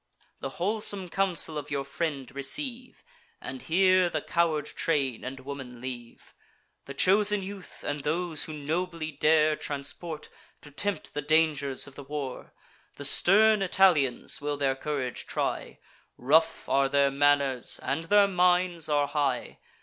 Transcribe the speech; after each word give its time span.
The 0.39 0.49
wholesome 0.57 1.09
counsel 1.09 1.59
of 1.59 1.69
your 1.69 1.83
friend 1.85 2.33
receive, 2.33 3.03
And 3.39 3.61
here 3.61 4.09
the 4.09 4.23
coward 4.23 4.65
train 4.65 5.23
and 5.23 5.39
woman 5.41 5.79
leave: 5.79 6.33
The 6.85 6.95
chosen 6.95 7.43
youth, 7.43 7.83
and 7.83 8.01
those 8.03 8.45
who 8.45 8.53
nobly 8.53 9.11
dare, 9.11 9.55
Transport, 9.55 10.27
to 10.61 10.71
tempt 10.71 11.13
the 11.13 11.21
dangers 11.21 11.85
of 11.85 11.93
the 11.93 12.03
war. 12.03 12.51
The 12.95 13.05
stern 13.05 13.61
Italians 13.61 14.41
will 14.41 14.57
their 14.57 14.75
courage 14.75 15.27
try; 15.27 15.77
Rough 16.17 16.67
are 16.67 16.89
their 16.89 17.11
manners, 17.11 17.79
and 17.83 18.05
their 18.05 18.27
minds 18.27 18.89
are 18.89 19.05
high. 19.07 19.59